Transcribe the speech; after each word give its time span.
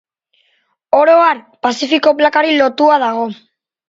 Oro 0.99 1.17
har, 1.23 1.41
Pazifiko 1.65 2.13
Plakari 2.21 2.57
lotua 2.63 2.97
dago. 3.05 3.27